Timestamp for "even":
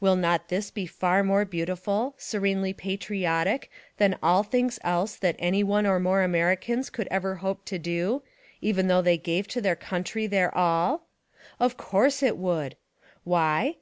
8.60-8.88